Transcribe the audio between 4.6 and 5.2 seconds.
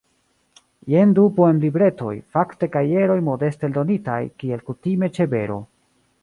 kutime